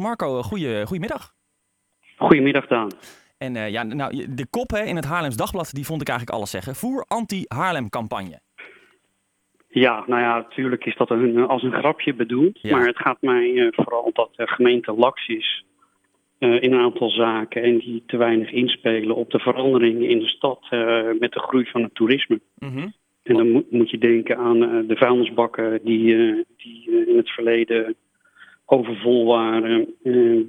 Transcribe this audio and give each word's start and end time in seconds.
Marco, 0.00 0.42
goeie, 0.42 0.86
goedemiddag. 0.86 1.34
Goedemiddag, 2.16 2.66
Daan. 2.66 2.90
En 3.38 3.54
uh, 3.54 3.70
ja, 3.70 3.82
nou, 3.82 4.34
de 4.34 4.46
kop 4.50 4.70
hè, 4.70 4.82
in 4.82 4.96
het 4.96 5.04
Haarlems 5.04 5.36
Dagblad, 5.36 5.70
die 5.74 5.84
vond 5.84 6.00
ik 6.00 6.08
eigenlijk 6.08 6.38
alles 6.38 6.50
zeggen. 6.50 6.74
Voer 6.74 7.04
anti-Haarlem-campagne. 7.08 8.40
Ja, 9.68 10.04
nou 10.06 10.20
ja, 10.20 10.36
natuurlijk 10.36 10.84
is 10.84 10.96
dat 10.96 11.10
een, 11.10 11.46
als 11.46 11.62
een 11.62 11.72
grapje 11.72 12.14
bedoeld. 12.14 12.58
Ja. 12.62 12.76
Maar 12.76 12.86
het 12.86 12.98
gaat 12.98 13.20
mij 13.20 13.50
uh, 13.50 13.68
vooral 13.70 14.10
dat 14.12 14.30
de 14.36 14.46
gemeente 14.46 14.92
laks 14.92 15.28
is 15.28 15.64
uh, 16.38 16.62
in 16.62 16.72
een 16.72 16.80
aantal 16.80 17.10
zaken. 17.10 17.62
En 17.62 17.78
die 17.78 18.02
te 18.06 18.16
weinig 18.16 18.50
inspelen 18.50 19.16
op 19.16 19.30
de 19.30 19.38
veranderingen 19.38 20.08
in 20.08 20.18
de 20.18 20.28
stad 20.28 20.66
met 21.18 21.32
de 21.32 21.40
groei 21.40 21.64
van 21.70 21.82
het 21.82 21.94
toerisme. 21.94 22.40
Mm 22.58 22.68
-hmm. 22.68 22.92
En 23.22 23.34
dan 23.34 23.50
moet, 23.50 23.70
moet 23.70 23.90
je 23.90 23.98
denken 23.98 24.36
aan 24.36 24.58
de 24.86 24.96
vuilnisbakken 24.96 25.80
die, 25.84 26.16
die 26.56 27.06
in 27.06 27.16
het 27.16 27.30
verleden 27.30 27.96
overvol 28.70 29.26
waren, 29.26 29.94
eh, 30.02 30.40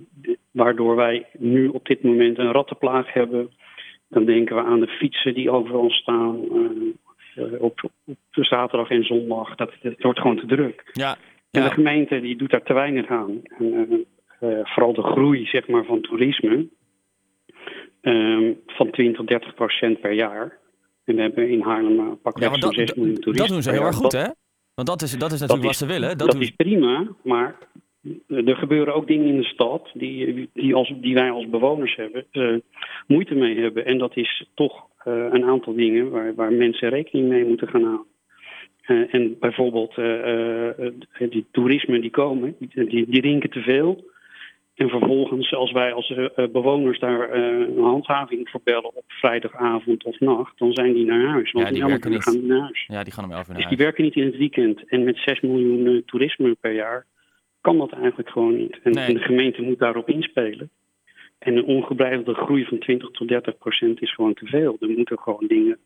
waardoor 0.51 0.95
wij 0.95 1.25
nu 1.37 1.67
op 1.67 1.85
dit 1.85 2.03
moment 2.03 2.37
een 2.37 2.51
rattenplaag 2.51 3.13
hebben. 3.13 3.49
Dan 4.09 4.25
denken 4.25 4.55
we 4.55 4.61
aan 4.61 4.79
de 4.79 4.87
fietsen 4.87 5.33
die 5.33 5.51
overal 5.51 5.89
staan 5.89 6.39
uh, 7.35 7.61
op, 7.61 7.81
op 8.05 8.17
zaterdag 8.31 8.89
en 8.89 9.03
zondag. 9.03 9.55
Dat, 9.55 9.71
het 9.81 10.03
wordt 10.03 10.19
gewoon 10.19 10.37
te 10.37 10.45
druk. 10.45 10.89
Ja, 10.91 11.17
En 11.51 11.63
de 11.63 11.69
gemeente 11.69 12.19
die 12.19 12.37
doet 12.37 12.49
daar 12.49 12.63
te 12.63 12.73
weinig 12.73 13.07
aan. 13.07 13.41
En, 13.57 14.05
uh, 14.41 14.59
vooral 14.63 14.93
de 14.93 15.03
groei 15.03 15.45
zeg 15.45 15.67
maar, 15.67 15.85
van 15.85 16.01
toerisme 16.01 16.67
van 18.67 18.91
20 18.91 19.15
tot 19.15 19.27
30 19.27 19.53
procent 19.53 20.01
per 20.01 20.13
jaar. 20.13 20.57
En 21.05 21.15
we 21.15 21.21
hebben 21.21 21.49
in 21.49 21.61
Haarlem 21.61 22.19
pakweg 22.21 22.49
ja, 22.49 22.59
zo'n 22.59 22.73
6 22.73 22.93
miljoen 22.93 23.15
toeristen. 23.15 23.33
Dat 23.33 23.47
doen 23.47 23.61
ze 23.61 23.71
heel 23.71 23.85
erg 23.85 23.95
goed, 23.95 24.11
hè? 24.11 24.27
Want 24.75 24.87
dat 24.87 25.01
is, 25.01 25.17
dat 25.17 25.31
is 25.31 25.39
natuurlijk 25.39 25.49
dat 25.49 25.79
wat 25.79 25.89
ze 25.89 25.93
willen. 25.93 26.09
Dat, 26.09 26.19
Dat, 26.19 26.31
doen... 26.31 26.41
is 26.41 26.51
prima, 26.51 27.07
maar 27.23 27.55
er 28.27 28.55
gebeuren 28.55 28.93
ook 28.93 29.07
dingen 29.07 29.27
in 29.27 29.37
de 29.37 29.43
stad 29.43 29.89
die, 29.93 30.49
die, 30.53 30.75
als, 30.75 30.93
die 31.01 31.13
wij 31.13 31.31
als 31.31 31.49
bewoners 31.49 31.95
hebben, 31.95 32.25
uh, 32.31 32.55
moeite 33.07 33.35
mee 33.35 33.59
hebben. 33.59 33.85
En 33.85 33.97
dat 33.97 34.17
is 34.17 34.45
toch 34.53 34.87
uh, 35.07 35.27
een 35.31 35.45
aantal 35.45 35.73
dingen 35.73 36.09
waar, 36.09 36.35
waar 36.35 36.53
mensen 36.53 36.89
rekening 36.89 37.27
mee 37.27 37.45
moeten 37.45 37.67
gaan 37.67 37.83
houden. 37.83 38.09
Uh, 38.87 39.13
en 39.13 39.39
bijvoorbeeld 39.39 39.95
die 41.29 41.45
toerisme 41.51 41.99
die 41.99 42.09
komen, 42.09 42.55
die, 42.59 42.85
die, 42.85 43.05
die 43.09 43.21
rinken 43.21 43.49
te 43.49 43.61
veel. 43.61 44.09
En 44.75 44.89
vervolgens, 44.89 45.53
als 45.53 45.71
wij 45.71 45.93
als 45.93 46.13
bewoners 46.51 46.99
daar 46.99 47.33
een 47.33 47.77
handhaving 47.83 48.49
voor 48.49 48.61
bellen 48.63 48.95
op 48.95 49.03
vrijdagavond 49.07 50.03
of 50.03 50.19
nacht, 50.19 50.57
dan 50.57 50.73
zijn 50.73 50.93
die 50.93 51.05
naar 51.05 51.25
huis. 51.25 51.51
Want 51.51 51.65
Ja, 51.65 51.71
die 51.73 52.09
die 52.09 52.21
gaan 52.21 52.45
naar 52.45 52.59
huis. 52.59 52.85
Ja, 52.87 53.03
die 53.03 53.13
gaan 53.13 53.23
om 53.23 53.31
11 53.31 53.41
uur 53.41 53.53
naar 53.53 53.61
Dus 53.61 53.69
die 53.69 53.77
huis. 53.77 53.89
werken 53.89 54.03
niet 54.03 54.15
in 54.15 54.25
het 54.25 54.37
weekend. 54.37 54.89
En 54.89 55.03
met 55.03 55.17
6 55.17 55.39
miljoen 55.39 56.03
toerisme 56.05 56.55
per 56.61 56.73
jaar 56.73 57.05
kan 57.61 57.77
dat 57.77 57.91
eigenlijk 57.91 58.29
gewoon 58.29 58.55
niet. 58.57 58.79
En, 58.83 58.91
Nee. 58.91 59.05
en 59.07 59.13
de 59.13 59.19
gemeente 59.19 59.61
moet 59.61 59.79
daarop 59.79 60.09
inspelen. 60.09 60.69
En 61.39 61.55
een 61.57 61.65
ongebreidelde 61.65 62.33
groei 62.33 62.65
van 62.65 62.79
20 62.79 63.11
tot 63.11 63.27
30 63.27 63.57
procent 63.57 64.01
is 64.01 64.13
gewoon 64.13 64.33
te 64.33 64.45
veel. 64.45 64.77
Er 64.79 64.89
moeten 64.89 65.19
gewoon 65.19 65.47
dingen 65.47 65.77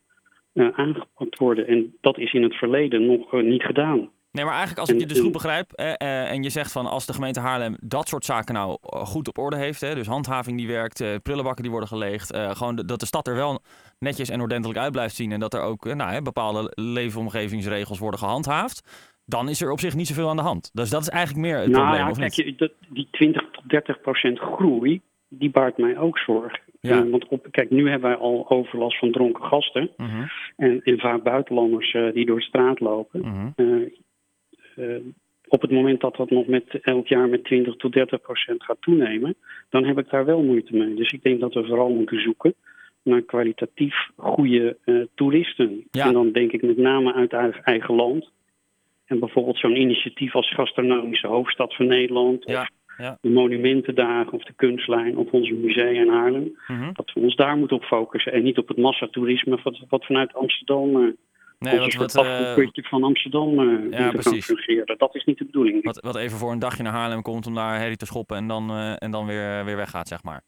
uh, 0.54 0.68
aangepakt 0.76 1.38
worden. 1.38 1.68
En 1.68 1.96
dat 2.02 2.18
is 2.18 2.34
in 2.34 2.44
het 2.44 2.56
verleden 2.56 3.06
nog 3.06 3.34
uh, 3.34 3.44
niet 3.44 3.64
gedaan. 3.64 4.10
Nee, 4.32 4.44
maar 4.46 4.54
eigenlijk 4.54 4.80
als 4.82 4.90
ik 4.90 5.00
je 5.00 5.06
dus 5.06 5.20
goed 5.20 5.32
begrijp 5.32 5.72
eh, 5.72 5.90
eh, 5.98 6.32
en 6.32 6.44
je 6.44 6.50
zegt 6.50 6.72
van 6.72 6.86
als 6.86 7.06
de 7.06 7.14
gemeente 7.14 7.40
Haarlem 7.40 7.76
dat 7.80 8.08
soort 8.08 8.26
zaken 8.26 8.54
nou 8.54 8.78
eh, 8.82 9.00
goed 9.06 9.28
op 9.28 9.38
orde 9.38 9.56
heeft, 9.58 9.82
hè, 9.82 9.96
dus 9.96 10.08
handhaving 10.08 10.58
die 10.58 10.68
werkt, 10.68 11.02
eh, 11.02 11.16
prullenbakken 11.24 11.62
die 11.62 11.72
worden 11.72 11.90
geleegd, 11.90 12.32
eh, 12.32 12.52
gewoon 12.56 12.76
de- 12.76 12.86
dat 12.86 13.00
de 13.00 13.06
stad 13.06 13.28
er 13.28 13.36
wel 13.36 13.60
netjes 14.00 14.30
en 14.30 14.42
ordentelijk 14.42 14.80
uit 14.80 14.92
blijft 14.92 15.16
zien 15.16 15.32
en 15.32 15.40
dat 15.40 15.54
er 15.54 15.62
ook 15.62 15.86
eh, 15.86 15.94
nou, 15.96 16.12
hè, 16.12 16.22
bepaalde 16.22 16.72
leefomgevingsregels 16.76 18.00
worden 18.00 18.20
gehandhaafd, 18.20 18.82
dan 19.26 19.50
is 19.50 19.62
er 19.62 19.72
op 19.72 19.80
zich 19.80 19.96
niet 19.96 20.08
zoveel 20.08 20.30
aan 20.30 20.36
de 20.36 20.42
hand. 20.42 20.70
Dus 20.74 20.90
dat 20.90 21.02
is 21.02 21.10
eigenlijk 21.10 21.48
meer 21.48 21.58
het 21.58 21.68
nou 21.70 21.82
probleem, 21.82 22.06
ja, 22.06 22.10
of 22.10 22.18
kijk, 22.18 22.46
niet? 22.46 22.70
die 22.90 23.08
20 23.12 23.50
tot 23.52 23.70
30 23.70 24.02
procent 24.02 24.40
groei, 24.40 25.02
die 25.28 25.50
baart 25.50 25.78
mij 25.78 25.98
ook 25.98 26.18
zorgen. 26.18 26.60
Ja. 26.86 27.04
Eh, 27.04 27.10
want 27.10 27.28
op, 27.28 27.48
kijk, 27.52 27.70
nu 27.70 27.90
hebben 27.90 28.10
wij 28.10 28.20
al 28.20 28.50
overlast 28.50 29.00
van 29.00 29.12
dronken 29.12 29.44
gasten. 29.44 29.90
Mhm, 29.98 30.24
En, 30.56 30.82
en 30.84 31.00
vaak 31.00 31.24
buitenlanders 31.24 31.94
eh, 31.94 32.14
die 32.14 32.26
door 32.26 32.38
de 32.38 32.44
straat 32.44 32.80
lopen. 32.80 33.20
mhm. 33.20 33.50
Eh, 34.76 34.96
op 35.48 35.62
het 35.62 35.72
moment 35.72 36.02
dat 36.02 36.16
dat 36.16 36.30
nog 36.30 36.48
met 36.48 36.80
elk 36.82 37.08
jaar 37.08 37.30
met 37.30 37.44
20 37.44 37.76
tot 37.76 37.94
30 37.94 38.22
procent 38.22 38.64
gaat 38.64 38.82
toenemen, 38.82 39.36
dan 39.70 39.86
heb 39.86 39.98
ik 39.98 40.10
daar 40.10 40.26
wel 40.26 40.44
moeite 40.44 40.76
mee. 40.76 40.94
Dus 40.96 41.12
ik 41.12 41.24
denk 41.24 41.40
dat 41.40 41.54
we 41.54 41.66
vooral 41.66 41.90
moeten 41.90 42.22
zoeken 42.22 42.54
naar 43.04 43.22
kwalitatief 43.22 43.96
goede 44.16 44.78
toeristen. 45.16 45.88
Ja. 45.92 46.06
En 46.06 46.14
dan 46.14 46.32
denk 46.32 46.52
ik 46.52 46.62
met 46.62 46.78
name 46.78 47.14
uit 47.14 47.34
eigen 47.64 47.96
land. 47.96 48.32
En 49.06 49.20
bijvoorbeeld 49.20 49.58
zo'n 49.58 49.76
initiatief 49.76 50.36
als 50.36 50.54
gastronomische 50.54 51.28
hoofdstad 51.28 51.76
van 51.76 51.88
Nederland, 51.88 52.44
Ja, 52.50 52.62
of 52.62 52.70
ja. 52.98 53.18
de 53.22 53.30
monumentendagen 53.30 54.34
of 54.34 54.44
de 54.44 54.54
kunstlijn 54.56 55.18
of 55.18 55.32
onze 55.32 55.54
musea 55.54 55.86
in 55.86 56.10
Haarlem. 56.10 56.58
Mhm. 56.68 56.90
Dat 56.94 57.12
we 57.14 57.20
ons 57.20 57.36
daar 57.36 57.58
moeten 57.58 57.78
op 57.78 57.84
focussen 57.84 58.32
en 58.34 58.44
niet 58.44 58.58
op 58.58 58.68
het 58.68 58.78
massatoerisme 58.78 59.60
wat, 59.64 59.80
wat 59.90 60.06
vanuit 60.06 60.34
Amsterdam 60.34 61.02
eh 61.04 61.14
Nee, 61.60 61.92
soort 61.92 62.16
eh, 62.16 62.22
afvoerputje 62.22 62.84
van 62.84 63.04
Amsterdam 63.04 63.56
moet 63.56 63.96
gaan 63.96 64.12
precies. 64.12 64.46
fungeren. 64.46 64.98
Dat 64.98 65.16
is 65.16 65.24
niet 65.24 65.38
de 65.38 65.46
bedoeling. 65.46 65.84
wat, 65.84 66.00
wat 66.02 66.16
even 66.16 66.38
voor 66.38 66.52
een 66.52 66.60
dagje 66.60 66.84
naar 66.84 66.94
Haarlem 66.94 67.22
komt 67.22 67.48
om 67.48 67.56
daar 67.56 67.80
herrie 67.80 67.98
te 67.98 68.06
schoppen 68.06 68.38
en 68.38 68.48
dan, 68.48 68.70
eh, 68.70 68.94
en 68.98 69.12
dan 69.12 69.26
weer, 69.26 69.66
weer 69.66 69.76
weggaat, 69.76 70.08
zeg 70.08 70.24
maar. 70.24 70.42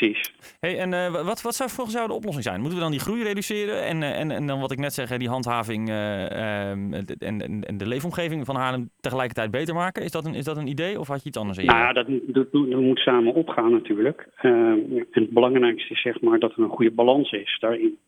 Precies. 0.00 0.32
Hey, 0.60 0.78
en 0.78 0.92
eh, 0.94 1.24
wat, 1.24 1.42
wat 1.42 1.54
zou 1.54 1.70
volgens 1.70 1.96
jou 1.96 2.08
de 2.08 2.14
oplossing 2.14 2.44
zijn? 2.44 2.60
Moeten 2.60 2.78
we 2.78 2.82
dan 2.84 2.90
die 2.92 3.00
groei 3.00 3.22
reduceren? 3.22 3.84
En, 3.84 4.02
eh, 4.02 4.20
en, 4.20 4.30
en 4.30 4.46
dan 4.46 4.60
wat 4.60 4.70
ik 4.72 4.78
net 4.78 4.92
zeg, 4.92 5.16
die 5.16 5.28
handhaving 5.28 5.88
eh, 5.88 6.70
ehm, 6.70 6.92
en, 6.94 7.06
en, 7.18 7.64
en 7.64 7.76
de 7.78 7.86
leefomgeving 7.86 8.46
van 8.46 8.56
Haarlem 8.56 8.90
tegelijkertijd 9.00 9.50
beter 9.50 9.74
maken? 9.74 10.02
Is 10.02 10.10
dat 10.10 10.26
een, 10.26 10.34
is 10.34 10.44
dat 10.44 10.56
een 10.56 10.66
idee 10.66 11.00
of 11.00 11.08
had 11.08 11.22
je 11.22 11.28
iets 11.28 11.38
anders 11.38 11.58
in 11.58 11.64
je? 11.64 11.70
Nou 11.70 11.82
ja, 11.82 11.92
dat, 11.92 12.08
moet- 12.08 12.34
dat, 12.34 12.52
moet- 12.52 12.70
dat 12.70 12.80
moet 12.80 12.98
samen 12.98 13.34
opgaan 13.34 13.72
natuurlijk. 13.72 14.28
Eh, 14.36 14.50
en 14.50 15.06
het 15.10 15.30
belangrijkste 15.30 15.92
is 15.94 16.02
zeg 16.02 16.20
maar 16.20 16.38
dat 16.38 16.52
er 16.52 16.58
een 16.62 16.68
goede 16.68 16.90
balans 16.90 17.32
is 17.32 17.56
daarin. 17.60 17.98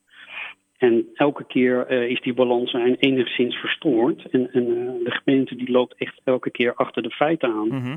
En 0.78 1.08
elke 1.14 1.44
keer 1.44 1.90
is 1.90 2.20
die 2.20 2.34
balans 2.34 2.72
enigszins 2.98 3.56
verstoord. 3.56 4.28
En, 4.30 4.52
en 4.52 4.64
de 5.04 5.10
gemeente 5.10 5.56
die 5.56 5.70
loopt 5.70 5.94
echt 5.98 6.20
elke 6.24 6.50
keer 6.50 6.74
achter 6.74 7.02
de 7.02 7.10
feiten 7.10 7.52
aan. 7.52 7.68
Mhm. 7.68 7.96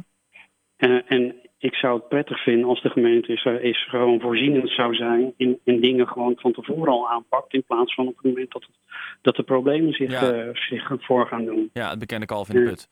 En 1.08 1.36
ik 1.66 1.76
zou 1.76 1.96
het 2.00 2.08
prettig 2.08 2.44
vinden 2.44 2.68
als 2.70 2.82
de 2.82 2.90
gemeente 2.90 3.34
is, 3.34 3.44
eh, 3.44 3.64
is 3.64 3.88
gewoon 3.90 4.20
voorzienend 4.20 4.70
zou 4.70 4.96
zijn 4.96 5.34
in, 5.38 5.60
in 5.64 5.82
dingen 5.82 6.08
gewoon 6.08 6.34
van 6.38 6.52
tevoren 6.52 6.92
al 6.94 7.10
aanpakt. 7.10 7.54
In 7.54 7.64
plaats 7.64 7.94
van 7.94 8.08
op 8.08 8.16
het 8.16 8.26
moment 8.26 8.52
dat, 8.52 8.62
het, 8.62 8.76
dat 9.22 9.36
de 9.36 9.44
problemen 9.44 9.94
zich, 9.94 10.12
Ja. 10.12 10.32
eh, 10.34 10.50
zich 10.54 10.92
voor 11.00 11.28
gaan 11.28 11.46
doen. 11.46 11.70
Ja, 11.74 11.90
het 11.90 12.00
bekende 12.00 12.26
kalf 12.26 12.50
in 12.50 12.56
de 12.64 12.70
put. 12.70 12.90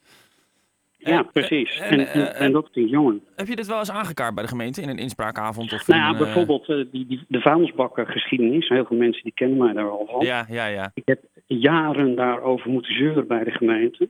Ja, 0.97 1.17
En- 1.17 1.31
precies. 1.31 1.79
en- 1.79 1.89
En, 1.99 2.07
en- 2.07 2.13
en, 2.27 2.35
en 2.35 2.51
dat 2.51 2.69
ik 2.71 2.89
jammer. 2.89 3.15
Heb 3.35 3.47
je 3.47 3.55
dit 3.55 3.67
wel 3.67 3.79
eens 3.79 3.91
aangekaart 3.91 4.33
bij 4.35 4.43
de 4.43 4.49
gemeente 4.49 4.81
in 4.81 4.89
een 4.89 4.97
inspraakavond? 4.97 5.73
Of 5.73 5.87
Nou 5.87 5.99
ja, 6.01 6.07
een, 6.07 6.13
eh, 6.13 6.19
bijvoorbeeld 6.19 6.69
eh, 6.69 6.75
die, 6.91 7.05
die, 7.07 7.23
de 7.27 7.39
vuilnisbakkengeschiedenis. 7.39 8.67
Heel 8.69 8.85
veel 8.85 8.97
mensen 8.97 9.23
die 9.23 9.31
kennen 9.33 9.57
mij 9.57 9.73
daar 9.73 9.89
al 9.89 10.07
van. 10.11 10.25
Ja, 10.25 10.45
ja, 10.49 10.65
ja. 10.65 10.91
Ik 10.93 11.05
heb 11.05 11.23
jaren 11.45 12.15
daarover 12.15 12.69
moeten 12.69 12.93
zeuren 12.93 13.27
bij 13.27 13.43
de 13.43 13.51
gemeente. 13.51 14.09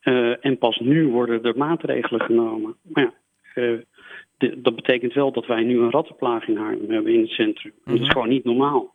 Eh, 0.00 0.44
en 0.44 0.58
pas 0.58 0.78
nu 0.78 1.06
worden 1.08 1.42
er 1.42 1.56
maatregelen 1.56 2.20
genomen. 2.20 2.74
Maar 2.82 3.02
ja, 3.04 3.12
eh, 3.62 3.72
betekent 4.86 5.12
wel 5.12 5.32
dat 5.32 5.46
wij 5.46 5.62
nu 5.62 5.78
een 5.78 5.90
rattenplaag 5.90 6.48
in 6.48 6.56
Haarlem 6.56 6.90
hebben 6.90 7.12
in 7.12 7.20
het 7.20 7.30
centrum. 7.30 7.72
En 7.72 7.80
Dat 7.84 7.94
Mhm. 7.94 8.02
is 8.02 8.08
gewoon 8.08 8.28
niet 8.28 8.44
normaal. 8.44 8.94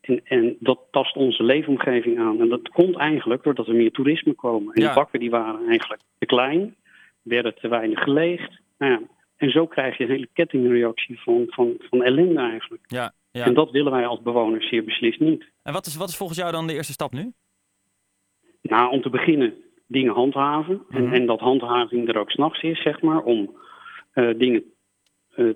En, 0.00 0.20
en 0.24 0.56
dat 0.60 0.78
tast 0.90 1.16
onze 1.16 1.42
leefomgeving 1.42 2.18
aan. 2.18 2.40
En 2.40 2.48
dat 2.48 2.68
komt 2.68 2.96
eigenlijk 2.96 3.42
doordat 3.42 3.66
er 3.68 3.74
meer 3.74 3.90
toerisme 3.90 4.32
komen. 4.34 4.74
En 4.74 4.82
Ja. 4.82 4.88
de 4.88 4.94
bakken 4.94 5.20
die 5.20 5.30
waren 5.30 5.68
eigenlijk 5.68 6.00
te 6.18 6.26
klein, 6.26 6.74
werden 7.22 7.54
te 7.54 7.68
weinig 7.68 7.98
geleegd. 8.02 8.60
Nou 8.78 8.92
ja, 8.92 9.00
en 9.36 9.50
zo 9.50 9.66
krijg 9.66 9.96
je 9.98 10.04
een 10.04 10.10
hele 10.10 10.28
kettingreactie 10.32 11.20
van, 11.20 11.44
van, 11.48 11.74
van 11.78 12.02
ellende 12.02 12.40
eigenlijk. 12.40 12.82
ja, 12.86 13.12
ja. 13.32 13.44
En 13.44 13.54
dat 13.54 13.70
willen 13.70 13.92
wij 13.92 14.06
als 14.06 14.22
bewoners 14.22 14.68
zeer 14.68 14.84
beslist 14.84 15.20
niet. 15.20 15.44
En 15.62 15.72
wat 15.72 15.86
is, 15.86 15.96
wat 15.96 16.08
is 16.08 16.16
volgens 16.16 16.38
jou 16.38 16.52
dan 16.52 16.66
de 16.66 16.72
eerste 16.74 16.92
stap 16.92 17.12
nu? 17.12 17.32
Nou, 18.62 18.90
om 18.90 19.02
te 19.02 19.10
beginnen 19.10 19.54
dingen 19.86 20.12
handhaven. 20.14 20.82
Mhm. 20.88 20.96
En, 21.04 21.12
en 21.12 21.26
dat 21.26 21.40
handhaving 21.40 22.08
er 22.08 22.18
ook 22.18 22.30
s'nachts 22.30 22.62
is, 22.62 22.82
zeg 22.82 23.00
maar, 23.02 23.22
om 23.22 23.56
eh, 24.12 24.28
dingen 24.38 24.64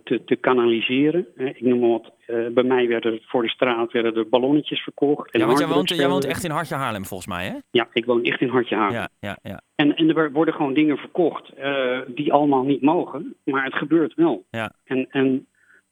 te, 0.05 0.25
te 0.25 0.37
kanaliseren. 0.37 1.27
Eh, 1.37 1.47
ik 1.47 1.61
noem 1.61 1.79
maar 1.79 1.89
wat, 1.89 2.13
eh, 2.27 2.47
bij 2.47 2.65
mij 2.65 2.89
werden 2.89 3.21
voor 3.23 3.43
de 3.43 3.49
straat 3.49 3.93
werden 3.93 4.15
er 4.15 4.29
ballonnetjes 4.29 4.81
verkocht. 4.81 5.31
En 5.31 5.41
Ja, 5.41 5.47
want 5.47 5.59
jij 5.59 5.69
woont, 5.69 5.89
jij 5.89 6.31
echt 6.31 6.45
in 6.45 6.51
Hartje 6.51 6.75
Haarlem 6.75 7.05
volgens 7.05 7.29
mij, 7.29 7.47
hè? 7.47 7.55
Ja, 7.71 7.89
ik 7.93 8.05
woon 8.05 8.25
echt 8.25 8.41
in 8.41 8.49
Hartje 8.49 8.77
Haarlem. 8.77 9.01
Ja, 9.01 9.09
ja, 9.21 9.39
ja. 9.43 9.61
En, 9.75 9.97
en 9.97 10.17
er 10.17 10.33
worden 10.33 10.55
gewoon 10.55 10.75
dingen 10.75 10.97
verkocht 10.97 11.49
eh, 11.49 12.01
die 12.07 12.33
allemaal 12.33 12.63
niet 12.63 12.83
mogen, 12.83 13.37
maar 13.45 13.65
het 13.65 13.75
gebeurt 13.75 14.15
wel. 14.15 14.45
Ja. 14.51 14.73
En, 14.85 15.07
en 15.11 15.47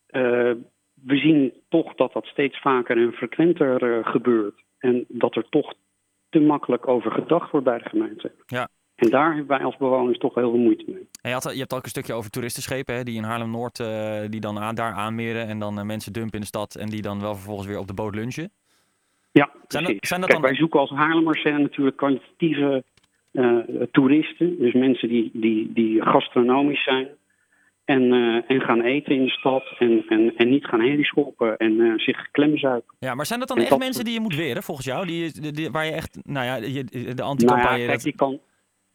eh, 0.06 0.52
we 0.94 1.16
zien 1.16 1.52
toch 1.68 1.94
dat 1.94 2.12
dat 2.12 2.24
steeds 2.24 2.60
vaker 2.60 2.96
en 2.96 3.12
frequenter 3.12 3.98
eh, 3.98 4.06
gebeurt. 4.06 4.62
En 4.78 5.04
dat 5.08 5.36
er 5.36 5.48
toch 5.48 5.74
te 6.30 6.40
makkelijk 6.40 6.88
over 6.88 7.10
gedacht 7.10 7.50
wordt 7.50 7.66
bij 7.66 7.78
de 7.78 7.88
gemeente. 7.88 8.32
Ja. 8.46 8.68
En 9.02 9.10
daar 9.10 9.28
hebben 9.28 9.46
wij 9.46 9.64
als 9.64 9.76
bewoners 9.76 10.18
toch 10.18 10.34
heel 10.34 10.50
veel 10.50 10.58
moeite 10.60 10.84
mee. 10.86 11.06
En 11.22 11.28
je, 11.30 11.34
had, 11.34 11.52
je 11.52 11.58
hebt 11.58 11.74
ook 11.74 11.82
een 11.84 11.88
stukje 11.88 12.12
over 12.12 12.30
toeristenschepen, 12.30 12.94
hè, 12.94 13.02
die 13.02 13.16
in 13.16 13.22
Haarlem-Noord 13.22 13.80
eh, 13.80 14.20
die 14.28 14.40
dan 14.40 14.58
aan, 14.58 14.74
daar 14.74 14.92
aanmeren 14.92 15.46
en 15.46 15.58
dan 15.58 15.78
eh, 15.78 15.84
mensen 15.84 16.12
dumpen 16.12 16.34
in 16.34 16.40
de 16.40 16.46
stad 16.46 16.74
en 16.74 16.88
die 16.88 17.02
dan 17.02 17.20
wel 17.20 17.34
vervolgens 17.34 17.66
weer 17.68 17.78
op 17.78 17.86
de 17.86 17.94
boot 17.94 18.14
lunchen. 18.14 18.50
Ja, 19.32 19.50
Zijn 19.68 19.84
dat- 19.84 19.94
zijn 20.00 20.20
dat 20.20 20.28
Kijk, 20.30 20.40
dan- 20.42 20.50
wij 20.50 20.58
zoeken 20.58 20.80
als 20.80 20.90
Haarlemmers 20.90 21.42
zijn 21.42 21.62
natuurlijk 21.62 21.96
kwantitatieve 21.96 22.84
eh, 23.32 23.56
toeristen. 23.92 24.58
Dus 24.58 24.72
mensen 24.72 25.08
die, 25.08 25.30
die, 25.32 25.72
die 25.72 26.02
gastronomisch 26.02 26.84
zijn. 26.84 27.08
En, 27.84 28.12
en 28.46 28.60
gaan 28.60 28.80
eten 28.82 29.14
in 29.14 29.24
de 29.24 29.30
stad 29.30 29.62
en, 29.78 30.04
en, 30.08 30.36
en 30.36 30.48
niet 30.50 30.64
gaan 30.64 30.80
herrie 30.80 31.04
schoppen 31.04 31.56
en 31.56 31.92
zich 31.96 32.30
klemzuipen. 32.30 32.94
Ja, 32.98 33.14
maar 33.14 33.26
zijn 33.26 33.38
dat 33.38 33.48
dan 33.48 33.56
En 33.56 33.62
echt 33.62 33.72
dat- 33.72 33.80
mensen 33.82 34.04
die 34.04 34.14
je 34.14 34.20
moet 34.20 34.34
weren, 34.36 34.62
volgens 34.62 34.86
jou? 34.86 35.06
Die, 35.06 35.40
die, 35.40 35.52
die- 35.52 35.70
waar 35.70 35.84
je 35.86 35.92
echt, 35.92 36.18
nou 36.24 36.46
ja, 36.46 36.54
je, 36.56 36.84
de 36.84 37.12
Nou 37.14 37.20
anticampagne... 37.28 37.78
ja, 37.78 37.86
kijk, 37.86 38.02
dat- 38.02 38.14
kan, 38.14 38.38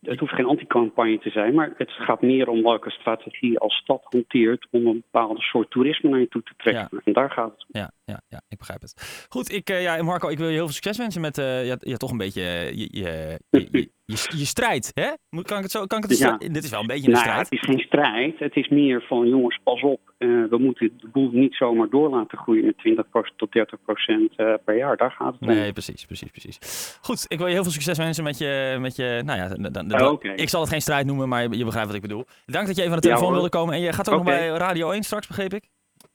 het 0.00 0.18
hoeft 0.18 0.34
geen 0.34 0.46
anticampagne 0.46 1.18
te 1.18 1.30
zijn, 1.30 1.54
maar 1.54 1.72
het 1.76 1.90
gaat 1.90 2.22
meer 2.22 2.48
om 2.48 2.62
welke 2.62 2.90
strategie 2.90 3.50
je 3.50 3.58
als 3.58 3.74
stad 3.74 4.00
hanteert 4.04 4.66
om 4.70 4.86
een 4.86 5.04
bepaalde 5.10 5.40
soort 5.40 5.70
toerisme 5.70 6.10
naar 6.10 6.20
je 6.20 6.28
toe 6.28 6.42
te 6.42 6.52
trekken. 6.56 7.00
En 7.04 7.12
daar 7.12 7.30
gaat 7.30 7.50
het 7.50 7.60
om. 7.60 7.80
Ja, 7.80 7.90
ja, 8.04 8.20
ja, 8.28 8.42
ik 8.48 8.58
begrijp 8.58 8.80
het. 8.80 9.26
Goed, 9.28 9.52
ik, 9.52 9.70
eh, 9.70 9.82
ja, 9.82 10.02
Marco, 10.02 10.28
ik 10.28 10.38
wil 10.38 10.46
je 10.48 10.52
heel 10.54 10.64
veel 10.64 10.74
succes 10.74 10.96
wensen 10.98 11.20
met 11.20 11.38
eh, 11.38 11.66
ja, 11.66 11.76
ja, 11.80 11.96
toch 11.96 12.10
een 12.10 12.16
beetje 12.16 12.42
eh, 12.42 12.70
je, 12.70 12.88
je, 12.90 13.38
je, 13.50 13.88
je, 14.36 14.44
strijd. 14.44 14.90
Hè? 14.94 15.10
Moet- 15.30 15.46
Kan 15.46 15.56
ik 15.56 15.62
het 15.62 15.72
zo? 15.72 15.86
Kan 15.86 15.98
ik 15.98 16.08
het 16.08 16.18
Ja. 16.18 16.36
Dit 16.36 16.64
is 16.64 16.70
wel 16.70 16.80
een 16.80 16.86
beetje 16.86 17.06
een 17.06 17.12
Nou 17.12 17.24
ja, 17.26 17.30
strijd. 17.30 17.50
het 17.50 17.60
is 17.60 17.68
geen 17.74 17.86
strijd. 17.86 18.38
Het 18.38 18.56
is 18.56 18.68
meer 18.68 19.02
van 19.08 19.28
jongens, 19.28 19.58
pas 19.62 19.82
op. 19.82 20.00
we 20.18 20.56
moeten 20.58 20.92
de 21.00 21.08
boel 21.08 21.30
niet 21.32 21.54
zomaar 21.54 21.88
door 21.88 22.10
laten 22.10 22.38
groeien 22.38 22.64
met 22.64 22.78
20 22.78 23.06
tot 23.36 23.52
30 23.52 23.82
procent 23.82 24.36
per 24.64 24.76
jaar. 24.76 24.96
Daar 24.96 25.10
gaat 25.10 25.32
het 25.32 25.40
om. 25.42 25.46
Nee, 25.48 25.72
precies, 25.72 26.04
precies, 26.04 26.30
precies. 26.30 26.58
Goed, 27.02 27.24
ik 27.28 27.38
wil 27.38 27.46
je 27.46 27.52
heel 27.52 27.62
veel 27.62 27.72
succes 27.72 27.98
wensen 27.98 28.24
met 28.24 28.38
je, 28.38 28.76
met 28.80 28.96
je 28.96 29.22
nou 29.24 29.38
ja, 29.38 29.48
dan- 29.48 29.72
dan- 29.72 29.88
Oké. 30.06 30.28
ik 30.28 30.48
zal 30.48 30.60
het 30.60 30.70
geen 30.70 30.80
strijd 30.80 31.06
noemen, 31.06 31.28
maar 31.28 31.42
je, 31.42 31.58
je 31.58 31.64
begrijpt 31.64 31.86
wat 31.86 31.96
ik 31.96 32.02
bedoel. 32.02 32.24
Dank 32.46 32.66
dat 32.66 32.76
je 32.76 32.82
even 32.82 32.94
aan 32.94 33.00
de 33.00 33.06
telefoon 33.08 33.32
wilde 33.32 33.48
komen. 33.48 33.74
En 33.74 33.80
je 33.80 33.92
gaat 33.92 34.08
ook 34.08 34.14
nog 34.14 34.24
bij 34.24 34.48
Radio 34.48 34.90
1 34.90 35.02
straks, 35.02 35.26
begreep 35.26 35.54
ik? 35.54 35.68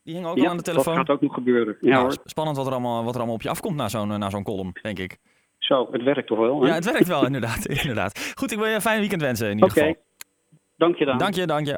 Die 0.04 0.14
hing 0.16 0.26
ook 0.26 0.38
al 0.38 0.44
aan 0.44 0.50
de 0.50 0.56
dat 0.56 0.66
telefoon. 0.66 0.96
gaat 0.96 1.10
ook 1.10 1.22
nog 1.22 1.34
gebeuren. 1.34 1.78
Ja, 1.80 1.90
Nou, 1.90 2.02
hoor. 2.04 2.18
spannend 2.26 2.58
wat 2.58 2.66
er, 2.66 2.72
allemaal, 2.72 3.04
wat 3.04 3.12
er 3.14 3.18
allemaal 3.18 3.36
op 3.36 3.42
je 3.42 3.50
afkomt 3.50 3.76
na 3.76 3.90
zo'n, 3.90 4.12
eh, 4.12 4.18
na 4.18 4.30
zo'n 4.30 4.44
column, 4.44 4.72
denk 4.82 5.00
ik. 5.00 5.18
Zo, 5.58 5.88
het 5.92 6.04
werkt 6.04 6.28
toch 6.28 6.38
wel? 6.38 6.62
hè? 6.62 6.68
Ja, 6.68 6.74
het 6.74 6.86
werkt 6.92 7.08
wel, 7.08 7.26
inderdaad, 7.32 7.66
inderdaad. 7.66 8.34
Goed, 8.36 8.52
ik 8.52 8.58
wil 8.58 8.68
je 8.68 8.76
een 8.76 8.82
fijn 8.82 9.00
weekend 9.00 9.22
wensen 9.22 9.48
in 9.48 9.54
ieder 9.54 9.70
Oké. 9.70 9.80
geval. 9.80 9.96
Dank 10.78 10.96
je 10.98 11.06
dan. 11.06 11.18
Dank 11.18 11.34
je, 11.36 11.46
dank 11.48 11.66
je. 11.66 11.74